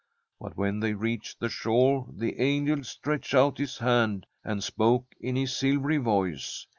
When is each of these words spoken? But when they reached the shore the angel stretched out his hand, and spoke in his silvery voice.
But 0.39 0.57
when 0.57 0.79
they 0.79 0.93
reached 0.95 1.39
the 1.39 1.49
shore 1.49 2.07
the 2.11 2.39
angel 2.39 2.83
stretched 2.83 3.35
out 3.35 3.59
his 3.59 3.77
hand, 3.77 4.25
and 4.43 4.63
spoke 4.63 5.13
in 5.19 5.35
his 5.35 5.55
silvery 5.55 5.97
voice. 5.97 6.65